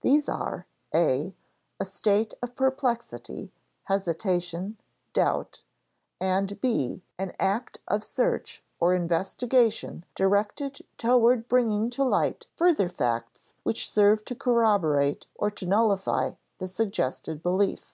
These 0.00 0.26
are: 0.26 0.66
(a) 0.94 1.36
a 1.78 1.84
state 1.84 2.32
of 2.42 2.56
perplexity, 2.56 3.52
hesitation, 3.84 4.78
doubt; 5.12 5.64
and 6.18 6.58
(b) 6.62 7.02
an 7.18 7.34
act 7.38 7.76
of 7.86 8.02
search 8.02 8.64
or 8.80 8.94
investigation 8.94 10.06
directed 10.14 10.78
toward 10.96 11.46
bringing 11.46 11.90
to 11.90 12.04
light 12.04 12.46
further 12.56 12.88
facts 12.88 13.52
which 13.62 13.90
serve 13.90 14.24
to 14.24 14.34
corroborate 14.34 15.26
or 15.34 15.50
to 15.50 15.66
nullify 15.66 16.36
the 16.56 16.66
suggested 16.66 17.42
belief. 17.42 17.92